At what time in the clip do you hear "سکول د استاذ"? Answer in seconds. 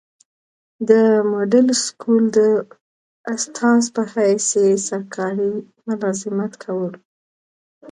1.85-3.81